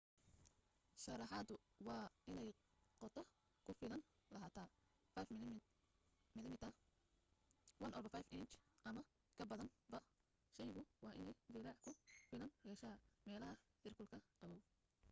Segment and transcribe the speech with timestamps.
[1.03, 1.55] sharaxaadu
[1.87, 2.49] waa inay
[2.99, 3.21] qoto
[3.65, 4.01] ku filan
[4.33, 4.69] lahaataa
[5.15, 5.35] 5
[6.35, 6.65] mm
[7.81, 8.57] 1/5 inji
[8.89, 9.01] ama
[9.37, 9.99] ka badanba
[10.55, 11.91] shaygu waa inay jileec ku
[12.29, 14.61] filan yeeshaa meelah heerkulka qaboow